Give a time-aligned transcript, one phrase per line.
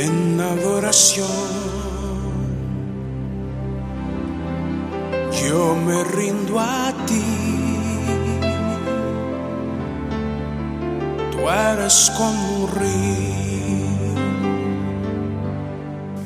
[0.00, 1.28] en adoración.
[5.42, 7.22] Yo me rindo a ti.
[11.32, 13.40] Tú eres como un río.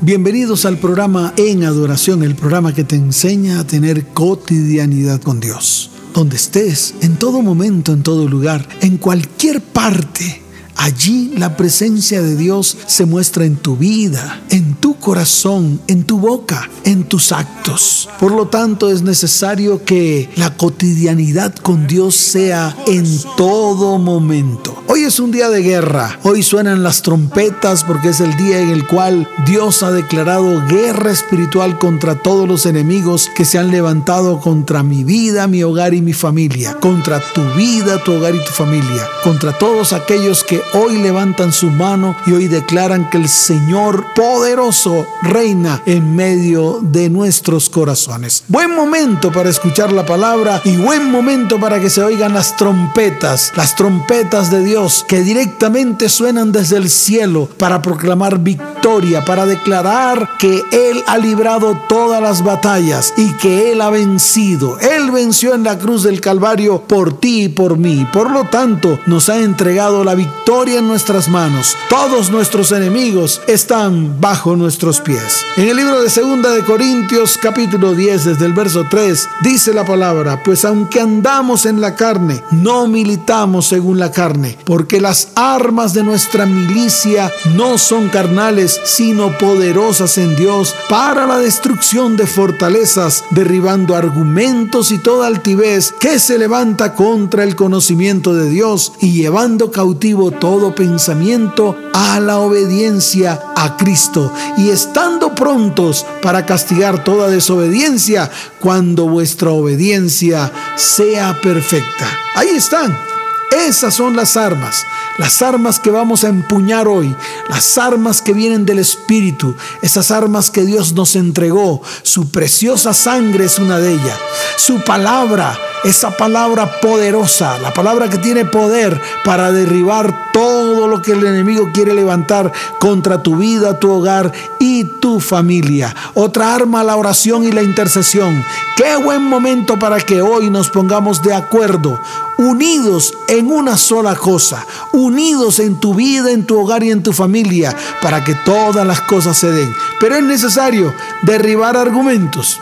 [0.00, 5.90] Bienvenidos al programa En Adoración, el programa que te enseña a tener cotidianidad con Dios.
[6.12, 10.43] Donde estés, en todo momento, en todo lugar, en cualquier parte
[10.76, 16.18] Allí la presencia de Dios se muestra en tu vida, en tu corazón, en tu
[16.18, 18.08] boca, en tus actos.
[18.18, 23.06] Por lo tanto, es necesario que la cotidianidad con Dios sea en
[23.36, 24.83] todo momento.
[24.96, 26.20] Hoy es un día de guerra.
[26.22, 31.10] Hoy suenan las trompetas porque es el día en el cual Dios ha declarado guerra
[31.10, 36.00] espiritual contra todos los enemigos que se han levantado contra mi vida, mi hogar y
[36.00, 36.74] mi familia.
[36.78, 39.02] Contra tu vida, tu hogar y tu familia.
[39.24, 45.08] Contra todos aquellos que hoy levantan su mano y hoy declaran que el Señor poderoso
[45.22, 48.44] reina en medio de nuestros corazones.
[48.46, 53.50] Buen momento para escuchar la palabra y buen momento para que se oigan las trompetas,
[53.56, 60.36] las trompetas de Dios que directamente suenan desde el cielo para proclamar victoria, para declarar
[60.38, 64.78] que Él ha librado todas las batallas y que Él ha vencido.
[64.78, 68.06] Él venció en la cruz del Calvario por ti y por mí.
[68.12, 71.76] Por lo tanto, nos ha entregado la victoria en nuestras manos.
[71.88, 75.46] Todos nuestros enemigos están bajo nuestros pies.
[75.56, 79.86] En el libro de Segunda de Corintios capítulo 10 desde el verso 3 dice la
[79.86, 85.94] palabra, pues aunque andamos en la carne, no militamos según la carne, porque las armas
[85.94, 93.22] de nuestra milicia no son carnales, sino poderosas en Dios para la destrucción de fortalezas,
[93.30, 99.70] derribando argumentos y toda altivez que se levanta contra el conocimiento de Dios y llevando
[99.70, 108.28] cautivo todo pensamiento a la obediencia a Cristo y estando prontos para castigar toda desobediencia
[108.58, 112.08] cuando vuestra obediencia sea perfecta.
[112.34, 113.13] Ahí están.
[113.54, 114.84] Esas son las armas,
[115.16, 117.14] las armas que vamos a empuñar hoy,
[117.48, 121.80] las armas que vienen del Espíritu, esas armas que Dios nos entregó.
[122.02, 124.18] Su preciosa sangre es una de ellas.
[124.56, 131.12] Su palabra esa palabra poderosa, la palabra que tiene poder para derribar todo lo que
[131.12, 135.94] el enemigo quiere levantar contra tu vida, tu hogar y tu familia.
[136.14, 138.42] Otra arma, la oración y la intercesión.
[138.76, 142.00] Qué buen momento para que hoy nos pongamos de acuerdo,
[142.38, 147.12] unidos en una sola cosa, unidos en tu vida, en tu hogar y en tu
[147.12, 149.72] familia, para que todas las cosas se den.
[150.00, 152.60] Pero es necesario derribar argumentos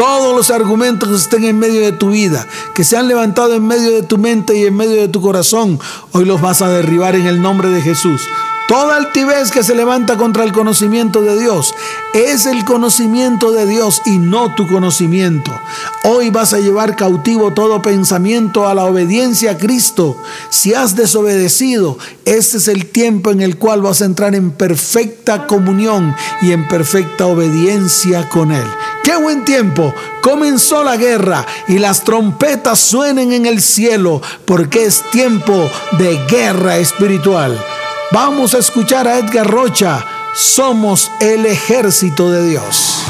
[0.00, 3.66] todos los argumentos que estén en medio de tu vida, que se han levantado en
[3.66, 5.78] medio de tu mente y en medio de tu corazón,
[6.12, 8.22] hoy los vas a derribar en el nombre de Jesús.
[8.70, 11.74] Toda altivez que se levanta contra el conocimiento de Dios
[12.14, 15.50] es el conocimiento de Dios y no tu conocimiento.
[16.04, 20.16] Hoy vas a llevar cautivo todo pensamiento a la obediencia a Cristo.
[20.50, 25.48] Si has desobedecido, este es el tiempo en el cual vas a entrar en perfecta
[25.48, 28.68] comunión y en perfecta obediencia con Él.
[29.02, 29.92] ¡Qué buen tiempo!
[30.22, 36.76] Comenzó la guerra y las trompetas suenen en el cielo porque es tiempo de guerra
[36.76, 37.60] espiritual.
[38.12, 40.04] Vamos a escuchar a Edgar Rocha.
[40.34, 43.04] Somos el ejército de Dios.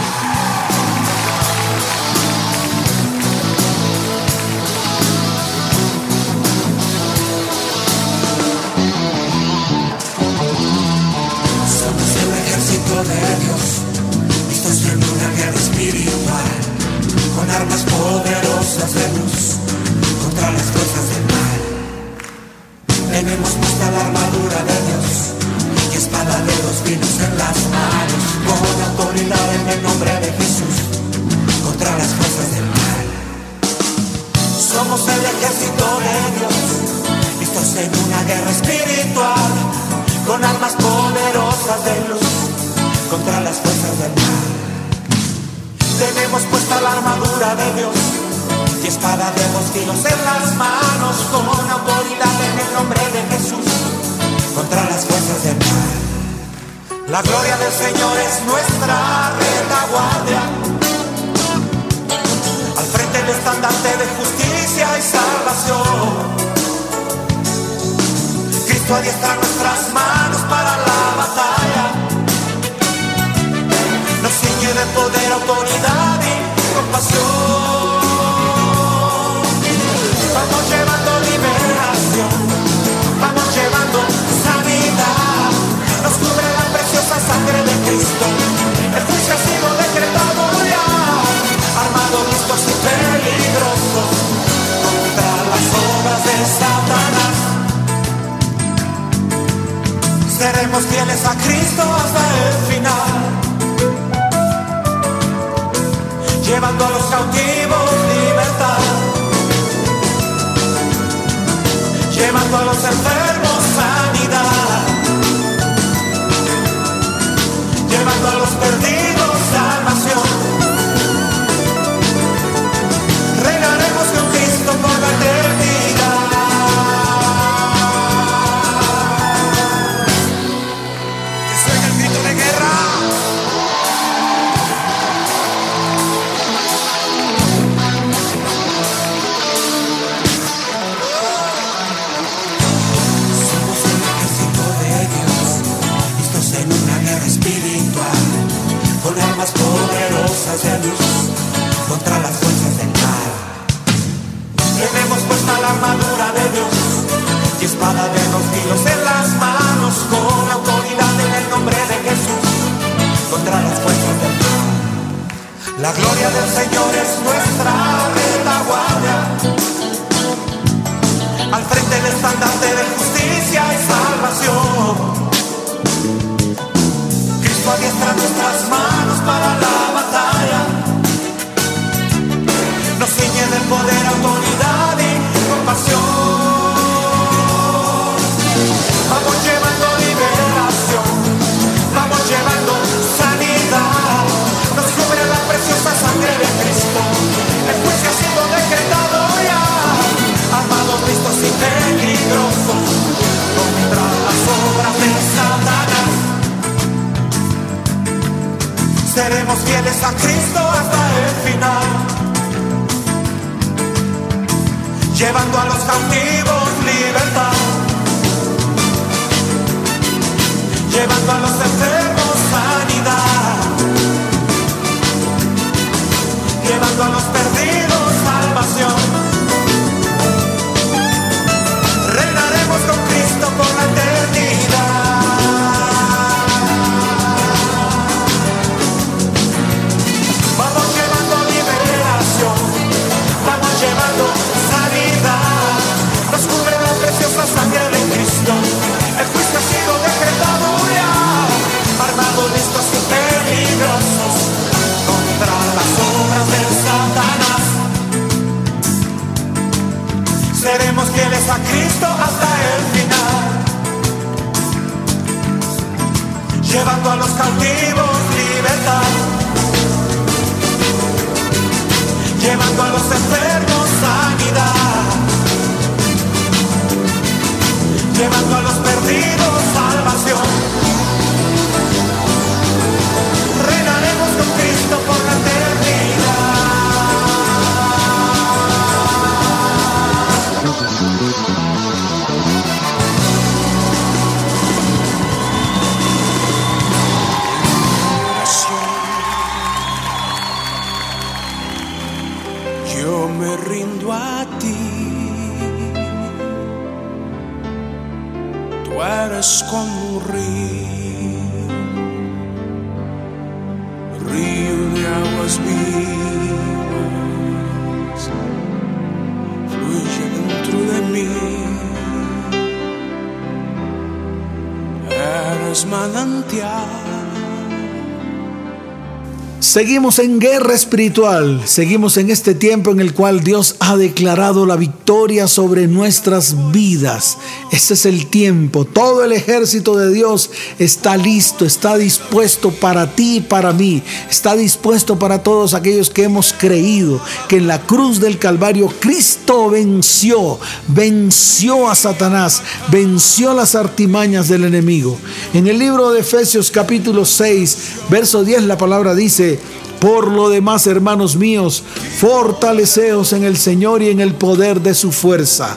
[329.70, 334.74] Seguimos en guerra espiritual, seguimos en este tiempo en el cual Dios ha declarado la
[334.74, 337.38] victoria sobre nuestras vidas.
[337.70, 340.50] Ese es el tiempo, todo el ejército de Dios
[340.80, 346.24] está listo, está dispuesto para ti y para mí, está dispuesto para todos aquellos que
[346.24, 350.58] hemos creído que en la cruz del Calvario Cristo venció,
[350.88, 352.60] venció a Satanás,
[352.90, 355.16] venció las artimañas del enemigo.
[355.54, 359.60] En el libro de Efesios capítulo 6, verso 10 la palabra dice,
[360.00, 361.84] por lo demás, hermanos míos,
[362.18, 365.76] fortaleceos en el Señor y en el poder de su fuerza.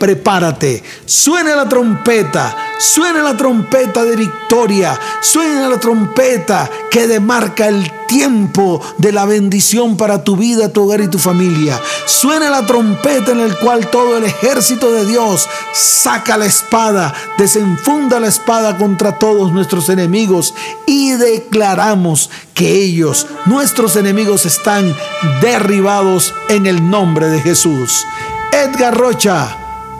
[0.00, 0.82] Prepárate.
[1.04, 8.80] Suena la trompeta, suena la trompeta de victoria, suena la trompeta que demarca el tiempo
[8.98, 11.78] de la bendición para tu vida, tu hogar y tu familia.
[12.06, 18.18] Suena la trompeta en el cual todo el ejército de Dios saca la espada, desenfunda
[18.18, 20.54] la espada contra todos nuestros enemigos
[20.86, 24.96] y declaramos que ellos, nuestros enemigos, están
[25.42, 28.04] derribados en el nombre de Jesús.
[28.52, 29.56] Edgar Rocha,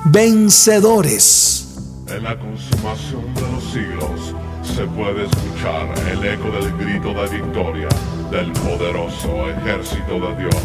[0.07, 1.67] vencedores.
[2.09, 7.89] En la consumación de los siglos se puede escuchar el eco del grito de victoria
[8.31, 10.57] del poderoso ejército de Dios.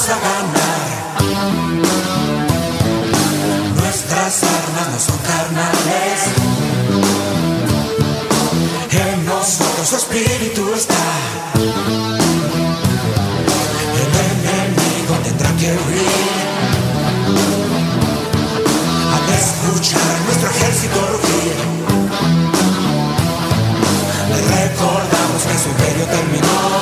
[0.00, 0.88] Vamos a ganar.
[3.76, 6.20] Nuestras armas no son carnales.
[8.90, 10.94] En nosotros su espíritu está.
[14.00, 16.30] El enemigo tendrá que huir.
[19.14, 21.56] Al escuchar nuestro ejército rugir.
[24.48, 26.79] Recordamos que su imperio terminó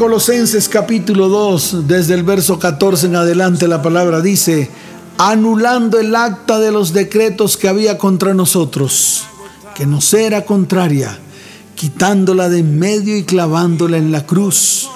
[0.00, 4.70] Colosenses capítulo 2, desde el verso 14 en adelante la palabra dice,
[5.18, 9.24] anulando el acta de los decretos que había contra nosotros,
[9.74, 11.18] que nos era contraria,
[11.74, 14.88] quitándola de en medio y clavándola en la cruz,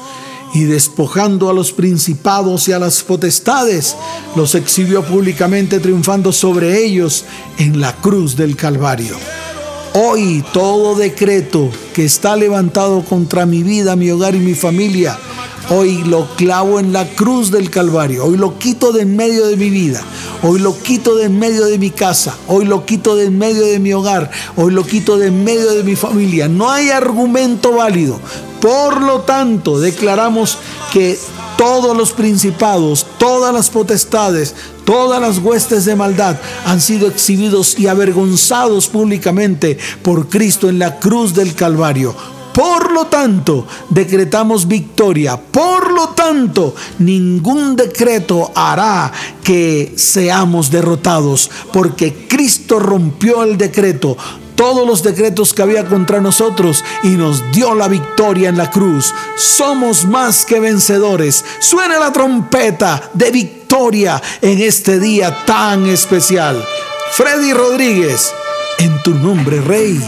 [0.55, 3.95] y despojando a los principados y a las potestades,
[4.37, 7.27] los exhibió públicamente triunfando sobre ellos
[7.59, 9.19] en la cruz del Calvario.
[9.97, 15.17] Hoy todo decreto que está levantado contra mi vida, mi hogar y mi familia,
[15.71, 18.25] hoy lo clavo en la cruz del Calvario.
[18.25, 20.03] Hoy lo quito de en medio de mi vida.
[20.43, 22.37] Hoy lo quito de en medio de mi casa.
[22.49, 24.33] Hoy lo quito de en medio de mi hogar.
[24.57, 26.49] Hoy lo quito de en medio de mi familia.
[26.49, 28.19] No hay argumento válido.
[28.61, 30.59] Por lo tanto, declaramos
[30.93, 31.17] que
[31.57, 37.87] todos los principados, todas las potestades, todas las huestes de maldad han sido exhibidos y
[37.87, 42.15] avergonzados públicamente por Cristo en la cruz del Calvario.
[42.55, 45.37] Por lo tanto, decretamos victoria.
[45.37, 49.11] Por lo tanto, ningún decreto hará
[49.43, 54.17] que seamos derrotados, porque Cristo rompió el decreto
[54.55, 59.15] todos los decretos que había contra nosotros y nos dio la victoria en la cruz.
[59.37, 61.45] Somos más que vencedores.
[61.59, 66.65] Suena la trompeta de victoria en este día tan especial.
[67.13, 68.33] Freddy Rodríguez,
[68.79, 70.01] en tu nombre, Rey.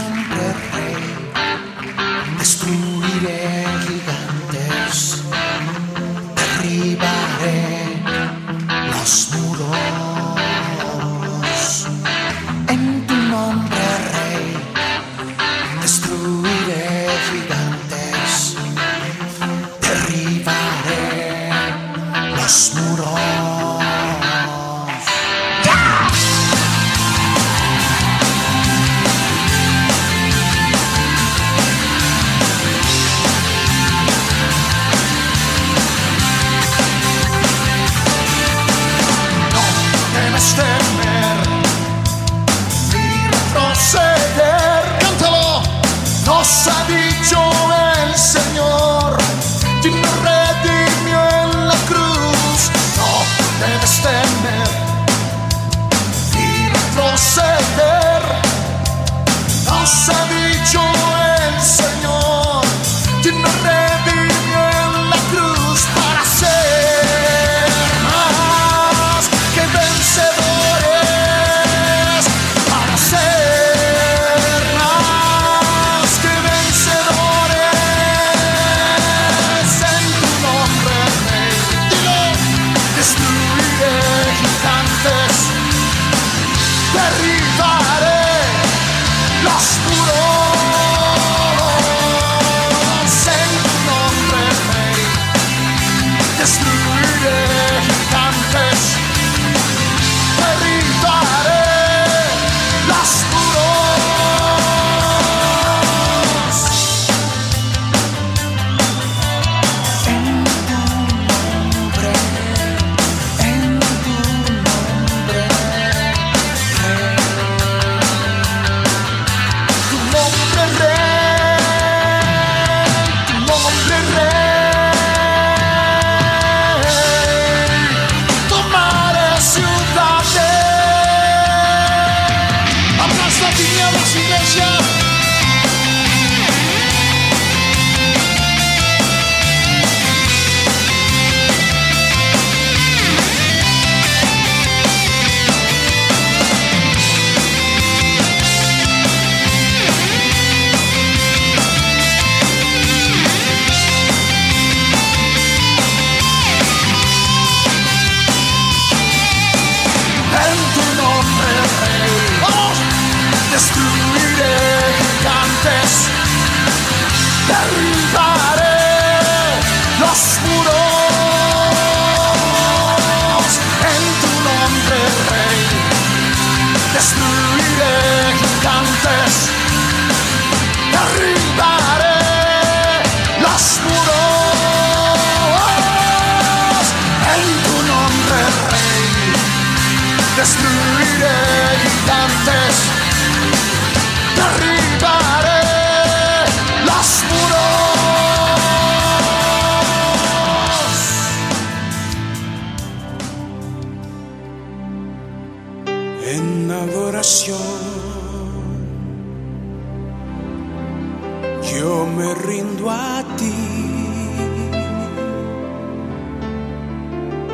[211.73, 213.53] Yo me rindo a ti.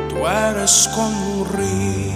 [0.08, 2.14] Tú eres como un río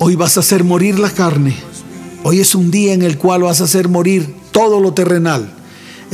[0.00, 1.54] Hoy vas a hacer morir la carne.
[2.24, 5.53] Hoy es un día en el cual vas a hacer morir todo lo terrenal.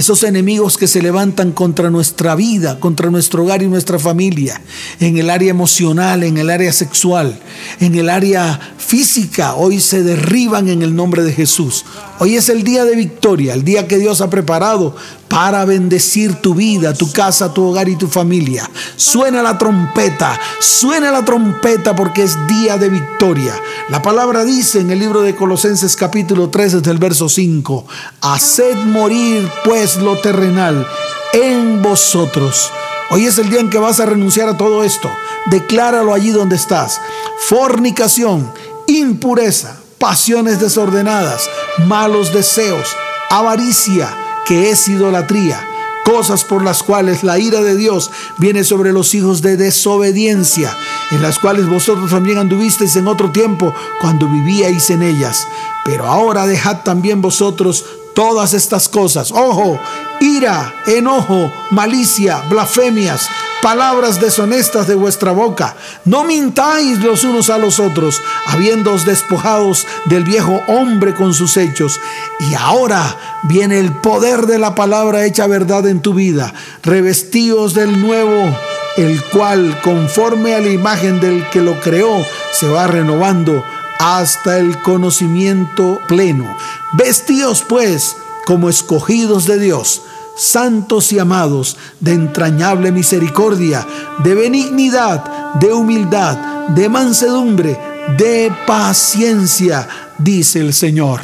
[0.01, 4.59] Esos enemigos que se levantan contra nuestra vida, contra nuestro hogar y nuestra familia,
[4.99, 7.39] en el área emocional, en el área sexual,
[7.81, 11.85] en el área física, hoy se derriban en el nombre de Jesús.
[12.19, 14.97] Hoy es el día de victoria, el día que Dios ha preparado
[15.31, 18.69] para bendecir tu vida, tu casa, tu hogar y tu familia.
[18.97, 23.55] Suena la trompeta, suena la trompeta porque es día de victoria.
[23.90, 27.87] La palabra dice en el libro de Colosenses capítulo 3 desde el verso 5,
[28.23, 30.85] haced morir pues lo terrenal
[31.33, 32.69] en vosotros.
[33.11, 35.09] Hoy es el día en que vas a renunciar a todo esto.
[35.47, 37.01] Decláralo allí donde estás.
[37.49, 38.53] Fornicación,
[38.88, 41.49] impureza, pasiones desordenadas,
[41.87, 42.88] malos deseos,
[43.31, 44.12] avaricia
[44.46, 45.61] que es idolatría,
[46.05, 50.76] cosas por las cuales la ira de Dios viene sobre los hijos de desobediencia,
[51.11, 55.46] en las cuales vosotros también anduvisteis en otro tiempo cuando vivíais en ellas.
[55.85, 59.31] Pero ahora dejad también vosotros todas estas cosas.
[59.33, 59.79] Ojo,
[60.21, 63.29] ira, enojo, malicia, blasfemias,
[63.63, 65.75] palabras deshonestas de vuestra boca.
[66.05, 72.01] No mintáis los unos a los otros, habiéndoos despojados del viejo hombre con sus hechos.
[72.39, 76.53] Y ahora viene el poder de la palabra hecha verdad en tu vida.
[76.83, 78.55] Revestíos del nuevo,
[78.97, 83.65] el cual, conforme a la imagen del que lo creó, se va renovando
[83.99, 86.57] hasta el conocimiento pleno.
[86.93, 90.03] Vestíos pues como escogidos de Dios
[90.40, 93.87] santos y amados, de entrañable misericordia,
[94.18, 96.37] de benignidad, de humildad,
[96.68, 97.79] de mansedumbre,
[98.16, 101.20] de paciencia, dice el Señor.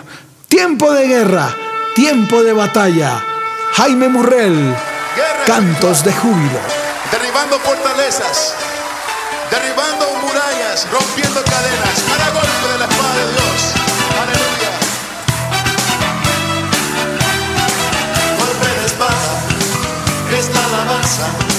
[0.48, 1.48] Tiempo de guerra,
[1.94, 3.24] tiempo de batalla.
[3.72, 4.76] Jaime Murrell,
[5.46, 6.60] cantos de júbilo.
[7.10, 8.54] Derribando fortalezas,
[9.50, 13.45] derribando murallas, rompiendo cadenas, cada golpe de la espada de Dios.
[21.06, 21.55] La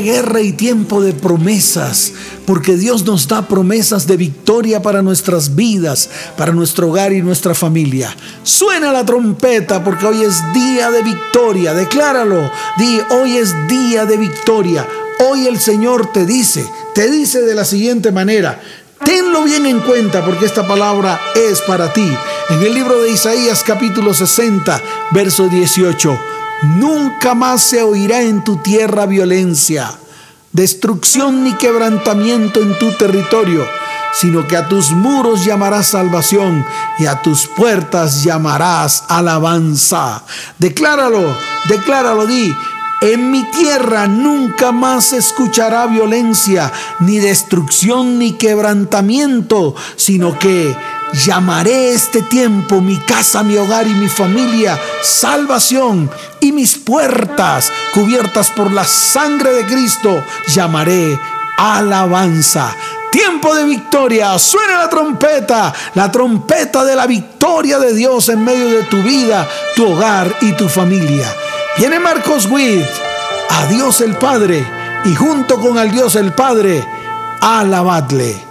[0.00, 2.12] guerra y tiempo de promesas,
[2.46, 7.54] porque Dios nos da promesas de victoria para nuestras vidas, para nuestro hogar y nuestra
[7.54, 8.14] familia.
[8.42, 14.16] Suena la trompeta porque hoy es día de victoria, decláralo, di, hoy es día de
[14.16, 14.86] victoria.
[15.28, 18.60] Hoy el Señor te dice, te dice de la siguiente manera,
[19.04, 22.06] Tenlo bien en cuenta porque esta palabra es para ti.
[22.50, 24.78] En el libro de Isaías capítulo 60,
[25.12, 26.39] verso 18.
[26.62, 29.90] Nunca más se oirá en tu tierra violencia,
[30.52, 33.64] destrucción ni quebrantamiento en tu territorio,
[34.12, 36.66] sino que a tus muros llamarás salvación
[36.98, 40.22] y a tus puertas llamarás alabanza.
[40.58, 41.34] Decláralo,
[41.68, 42.54] decláralo, di.
[43.00, 50.76] En mi tierra nunca más se escuchará violencia, ni destrucción, ni quebrantamiento, sino que
[51.12, 58.50] llamaré este tiempo mi casa, mi hogar y mi familia salvación y mis puertas cubiertas
[58.50, 61.18] por la sangre de Cristo llamaré
[61.56, 62.74] alabanza.
[63.10, 68.68] Tiempo de victoria, suena la trompeta, la trompeta de la victoria de Dios en medio
[68.68, 71.26] de tu vida, tu hogar y tu familia.
[71.76, 72.86] Viene Marcos Witt,
[73.48, 74.64] a Dios el Padre,
[75.04, 76.86] y junto con al Dios el Padre,
[77.40, 78.49] alabadle.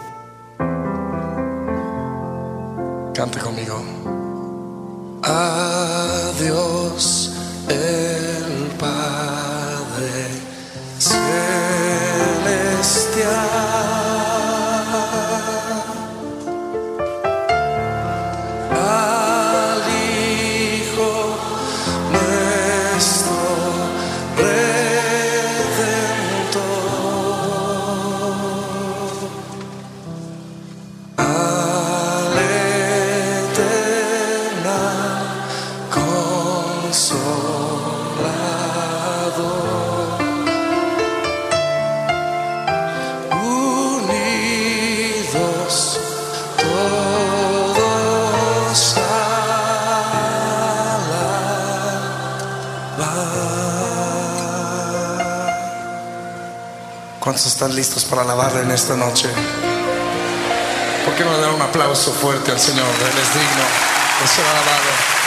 [3.20, 3.84] Cante conmigo.
[5.24, 7.34] A Dios
[7.68, 10.30] el Padre
[10.98, 11.60] celestial.
[36.90, 37.30] Consolador.
[44.40, 46.00] Unidos
[46.58, 46.96] todos.
[57.20, 59.30] ¿Cuántos están listos para alabarle en esta noche?
[61.06, 62.88] ¿Por qué no le dan un aplauso fuerte al Señor?
[62.88, 63.64] Él es digno
[64.22, 65.19] de ser alabado.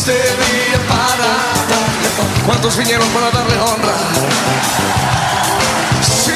[0.00, 3.94] este día para ¿Cuántos vinieron para darle honra?
[6.00, 6.32] Sí,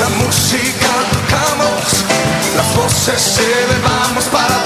[0.00, 2.04] la música tocamos,
[2.56, 4.63] las voces elevamos para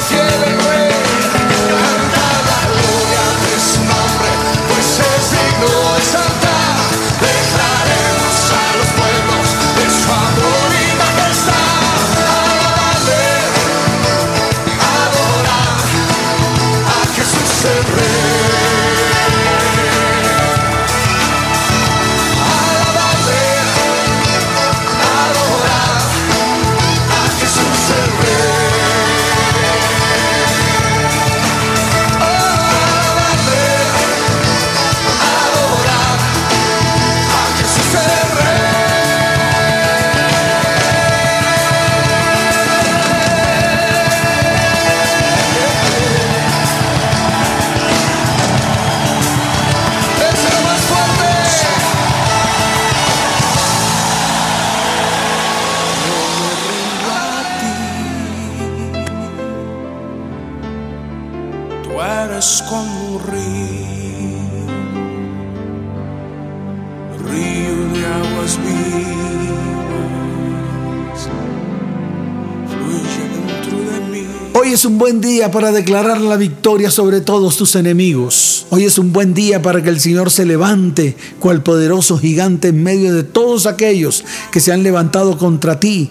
[0.00, 0.57] você.
[74.68, 78.66] Hoy es un buen día para declarar la victoria sobre todos tus enemigos.
[78.68, 82.82] Hoy es un buen día para que el Señor se levante cual poderoso gigante en
[82.82, 86.10] medio de todos aquellos que se han levantado contra ti.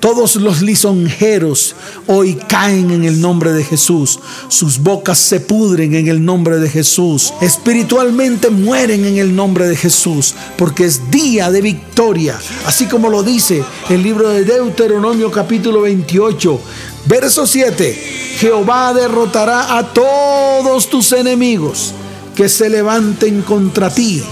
[0.00, 1.76] Todos los lisonjeros
[2.08, 4.18] hoy caen en el nombre de Jesús.
[4.48, 7.32] Sus bocas se pudren en el nombre de Jesús.
[7.40, 10.34] Espiritualmente mueren en el nombre de Jesús.
[10.56, 12.36] Porque es día de victoria.
[12.66, 16.60] Así como lo dice el libro de Deuteronomio capítulo 28.
[17.06, 17.92] Verso 7.
[18.38, 21.92] Jehová derrotará a todos tus enemigos
[22.34, 24.22] que se levanten contra ti.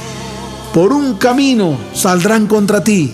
[0.72, 3.12] Por un camino saldrán contra ti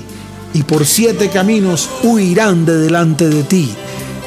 [0.52, 3.74] y por siete caminos huirán de delante de ti.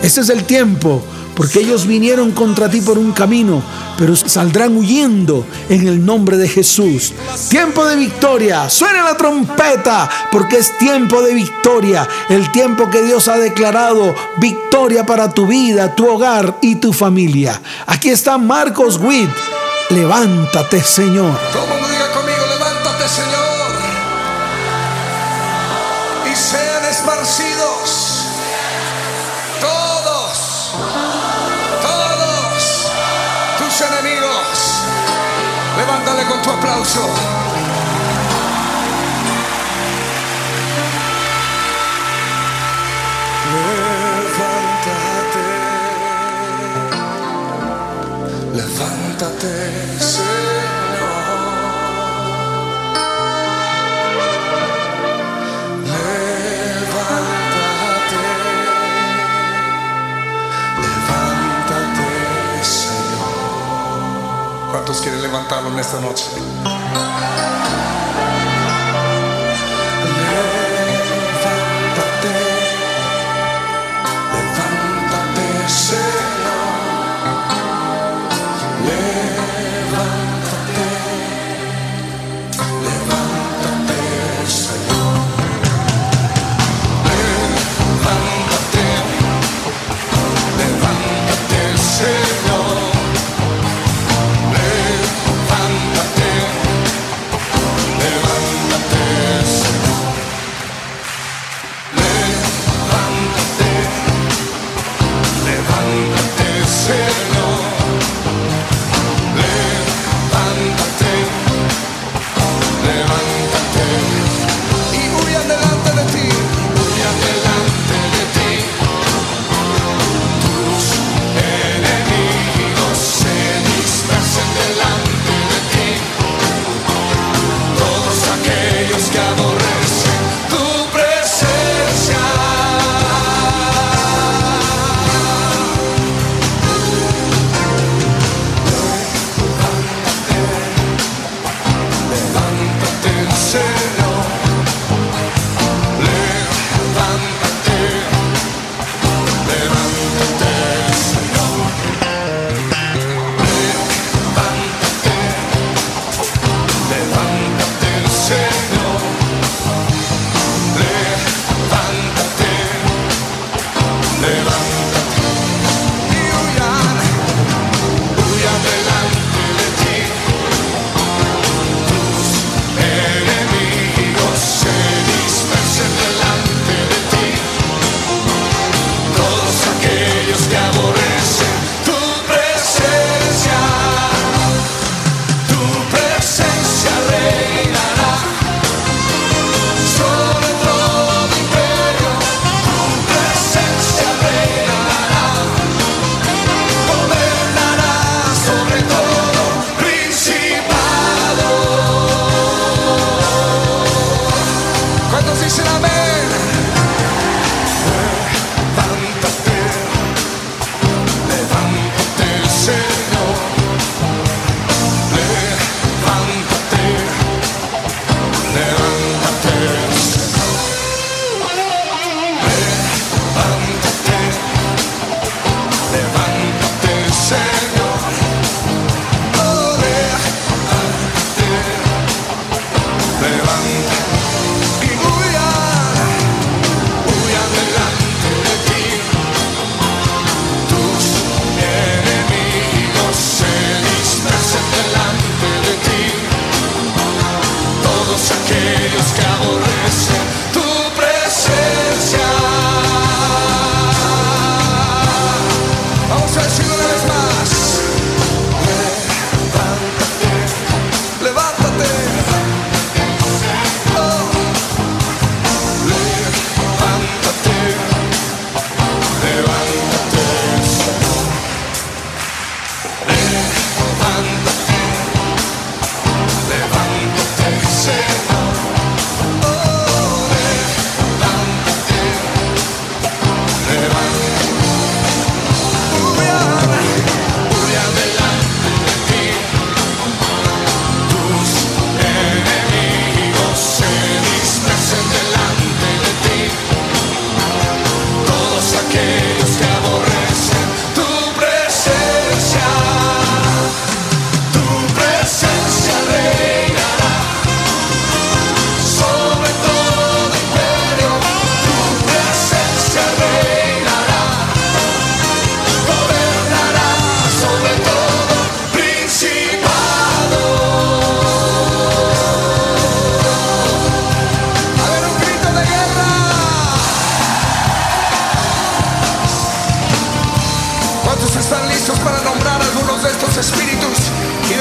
[0.02, 1.02] Ese es el tiempo,
[1.40, 3.64] porque ellos vinieron contra ti por un camino,
[3.98, 7.14] pero saldrán huyendo en el nombre de Jesús.
[7.50, 13.30] Tiempo de victoria, suena la trompeta, porque es tiempo de victoria, el tiempo que Dios
[13.30, 17.62] ha declarado victoria para tu vida, tu hogar y tu familia.
[17.86, 19.30] Aquí está Marcos Witt.
[19.92, 21.40] Levántate, Señor.
[21.54, 23.39] Todo diga conmigo, levántate, Señor.
[36.30, 37.00] Con tu aplauso.
[44.52, 45.46] Levántate,
[48.54, 50.29] levántate,
[64.90, 66.26] ¿Cuántos quieren levantarlo en esta noche?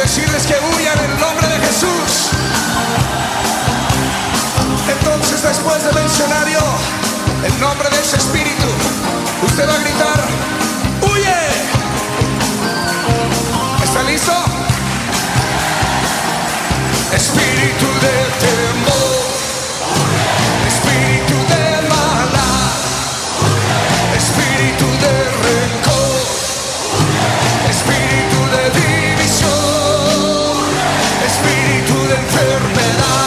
[0.09, 2.31] Decirles que huyan en el nombre de Jesús.
[4.89, 6.65] Entonces después de mencionar yo
[7.45, 8.69] el nombre de ese espíritu,
[9.47, 10.25] usted va a gritar,
[11.03, 11.43] ¡huye!
[13.85, 14.33] ¿Está listo?
[17.13, 18.15] Espíritu de
[18.47, 19.27] temor,
[20.69, 21.68] espíritu de
[32.41, 33.18] enfermedad,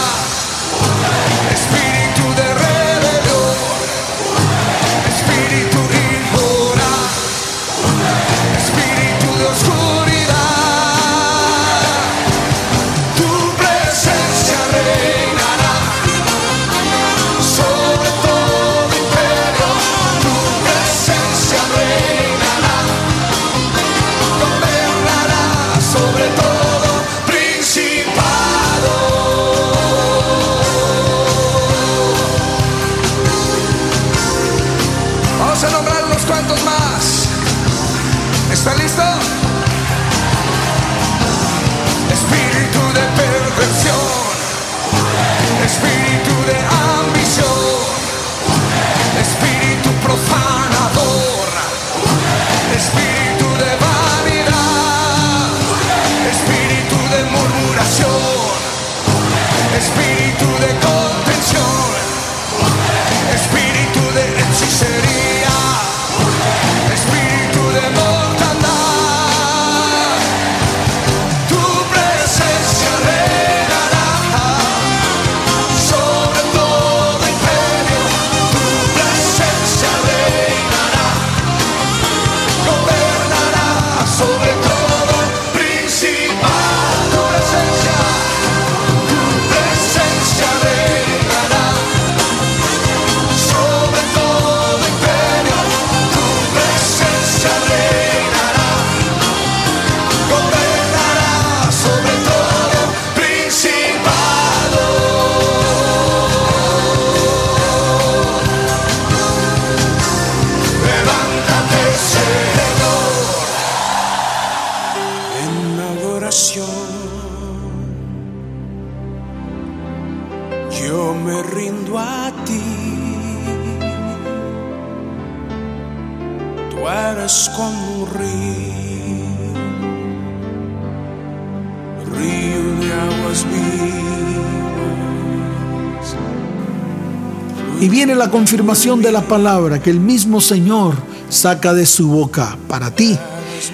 [138.32, 140.95] confirmación de la palabra que el mismo Señor
[141.29, 143.17] saca de su boca para ti.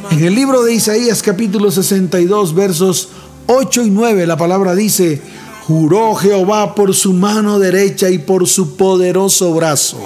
[0.10, 3.10] En el libro de Isaías capítulo 62 versos
[3.45, 5.22] 8 y 9 la palabra dice,
[5.68, 9.99] juró Jehová por su mano derecha y por su poderoso brazo,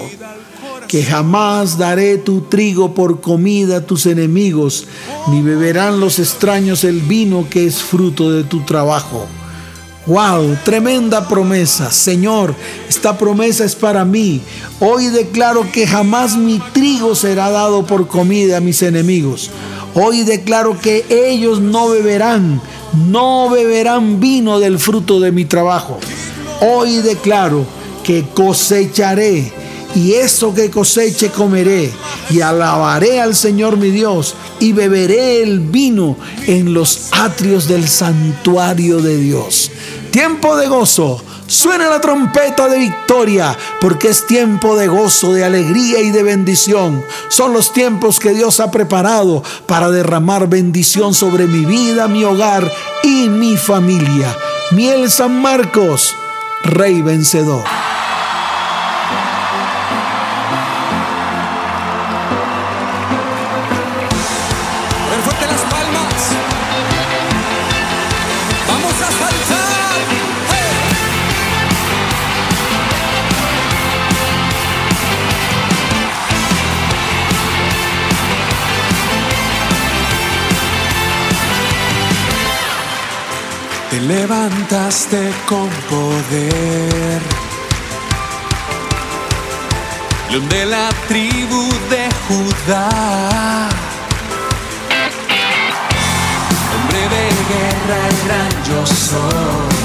[0.88, 4.86] que jamás daré tu trigo por comida a tus enemigos,
[5.30, 9.28] ni beberán los extraños el vino que es fruto de tu trabajo.
[10.08, 11.92] Wow, tremenda promesa.
[11.92, 12.56] Señor,
[12.90, 14.42] esta promesa es para mí.
[14.80, 19.52] Hoy declaro que jamás mi trigo será dado por comida a mis enemigos.
[19.94, 22.62] Hoy declaro que ellos no beberán,
[23.10, 26.00] no beberán vino del fruto de mi trabajo.
[26.62, 27.66] Hoy declaro
[28.04, 29.54] que cosecharé
[29.96, 31.92] y eso que coseche comeré
[32.30, 36.18] y alabaré al Señor mi Dios y beberé el vino
[36.48, 39.72] en los atrios del santuario de Dios.
[40.12, 41.22] Tiempo de gozo.
[41.48, 47.04] Suena la trompeta de victoria, porque es tiempo de gozo, de alegría y de bendición.
[47.28, 52.72] Son los tiempos que Dios ha preparado para derramar bendición sobre mi vida, mi hogar
[53.04, 54.34] y mi familia.
[54.72, 56.16] Miel San Marcos,
[56.64, 57.66] Rey vencedor.
[86.32, 87.22] Poder.
[90.50, 92.90] De la tribu de Judá.
[96.74, 99.76] Hombre de guerra, el gran yo soy.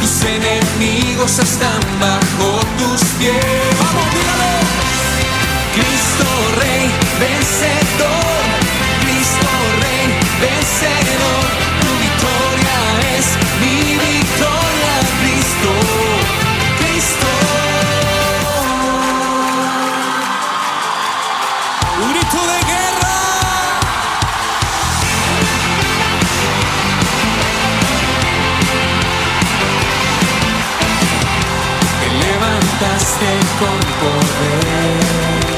[0.00, 3.76] Tus enemigos están bajo tus pies.
[3.78, 4.52] Vamos, dígalo.
[5.74, 6.26] Cristo
[6.60, 8.31] Rey, vencedor.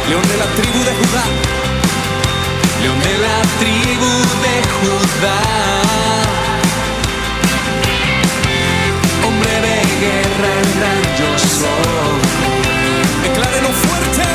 [0.08, 1.24] León de la tribu de Judá,
[2.82, 4.10] León de la tribu
[4.44, 5.40] de Judá.
[9.26, 11.30] Hombre de guerra, el gran yo
[11.60, 12.14] soy.
[13.24, 14.26] declárelo fuerte.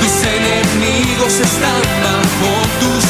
[0.00, 2.50] Tus enemigos están bajo
[2.80, 3.03] tus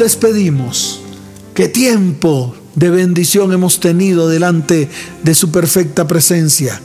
[0.00, 1.00] despedimos.
[1.54, 4.88] Qué tiempo de bendición hemos tenido delante
[5.22, 6.80] de su perfecta presencia.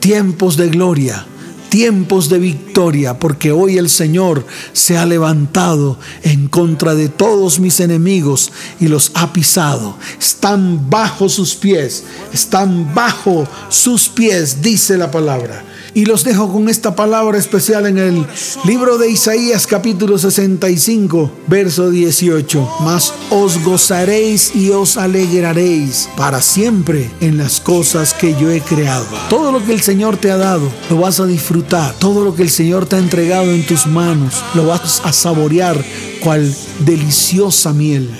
[0.00, 1.24] Tiempos de gloria,
[1.68, 7.78] tiempos de victoria, porque hoy el Señor se ha levantado en contra de todos mis
[7.78, 8.50] enemigos
[8.80, 9.96] y los ha pisado.
[10.20, 12.02] Están bajo sus pies,
[12.32, 15.64] están bajo sus pies, dice la palabra.
[15.96, 18.26] Y los dejo con esta palabra especial en el
[18.66, 22.68] libro de Isaías capítulo 65, verso 18.
[22.82, 29.06] Mas os gozaréis y os alegraréis para siempre en las cosas que yo he creado.
[29.30, 31.94] Todo lo que el Señor te ha dado, lo vas a disfrutar.
[31.98, 35.82] Todo lo que el Señor te ha entregado en tus manos, lo vas a saborear
[36.22, 38.10] cual deliciosa miel.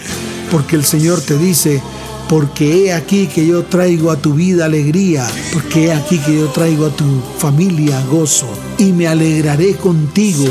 [0.50, 1.82] Porque el Señor te dice,
[2.28, 6.46] porque he aquí que yo traigo a tu vida alegría, porque he aquí que yo
[6.48, 7.04] traigo a tu
[7.38, 8.48] familia gozo,
[8.78, 10.44] y me alegraré contigo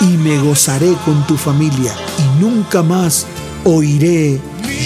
[0.00, 3.26] y me gozaré con tu familia, y nunca más
[3.64, 4.40] oiré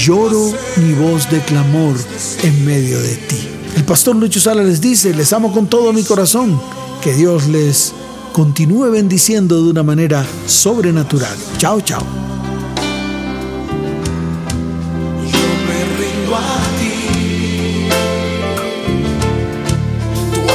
[0.05, 1.97] lloro ni voz de clamor
[2.43, 3.49] en medio de ti.
[3.76, 6.61] El pastor Lucho Sala les dice, les amo con todo mi corazón,
[7.03, 7.93] que Dios les
[8.32, 11.36] continúe bendiciendo de una manera sobrenatural.
[11.59, 12.39] Chao, chao.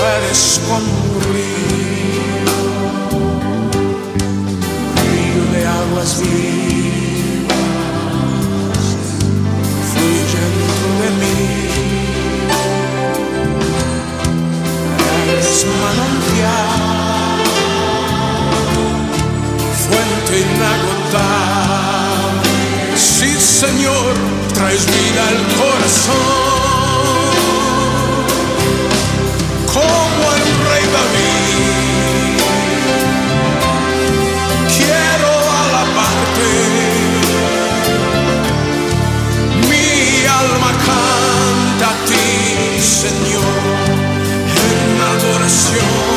[0.06, 2.54] Eres como un río,
[5.02, 7.56] río de aguas vivas,
[9.92, 11.40] fluyendo de mí.
[15.28, 15.52] Eres
[15.84, 17.44] manantial,
[19.86, 21.38] fuente inagotable.
[22.96, 24.14] Sí, Señor,
[24.54, 26.55] traes vida al corazón.
[29.76, 31.58] Como el rey David,
[34.76, 35.32] quiero
[35.64, 36.52] alabarte.
[39.70, 42.28] Mi alma canta a ti,
[42.82, 43.56] Señor,
[44.64, 46.16] en adoración.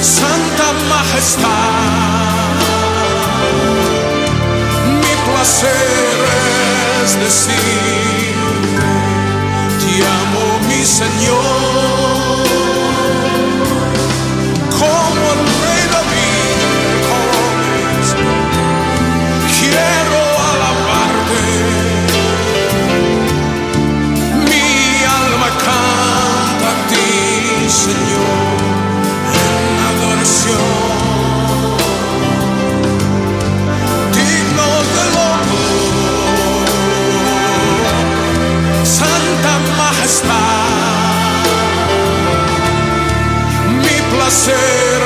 [0.00, 2.17] Santa Majestad,
[5.48, 5.70] placer
[7.04, 8.34] es decir,
[9.80, 12.87] te amo mi Señor.
[44.28, 45.00] Placer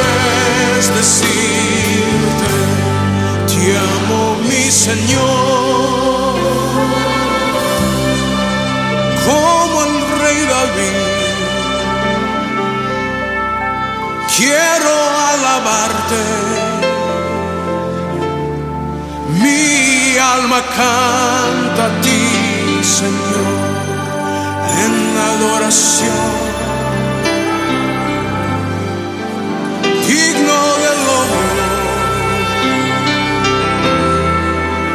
[0.78, 2.54] es decirte,
[3.46, 6.34] te amo mi Señor
[9.24, 10.98] como el rey David.
[14.36, 14.92] Quiero
[15.30, 16.22] alabarte,
[19.40, 23.54] mi alma canta a ti, Señor,
[24.84, 26.41] en adoración.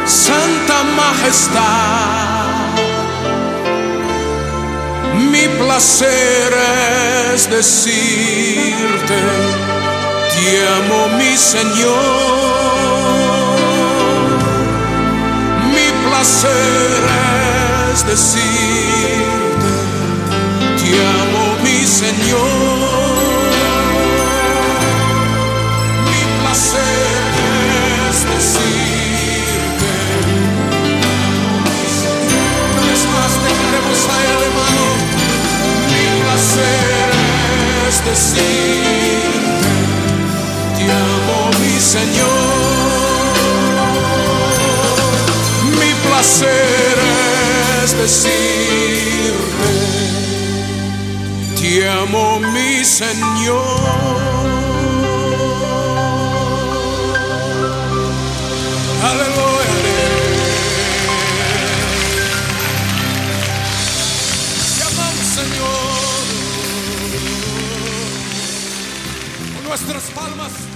[0.08, 2.48] Santa Majestad.
[5.32, 6.52] Mi placer
[7.34, 9.20] es decirte,
[10.32, 10.48] te
[10.78, 11.98] amo mi Señor.
[15.74, 17.00] Mi placer
[17.92, 19.72] es decirte,
[20.78, 20.90] te
[21.20, 22.77] amo mi Señor.
[40.76, 42.28] Te amo mi Señor.
[45.78, 46.98] Mi placer
[47.84, 49.72] es decirte,
[51.60, 54.18] te amo mi Señor.
[59.02, 59.57] Aleluya.
[69.86, 70.67] Nuestras palmas.